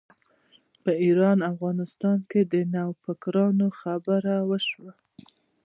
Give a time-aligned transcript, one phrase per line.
[0.83, 4.93] په ایران او افغانستان کې د نوفکرانو خبره وشوه.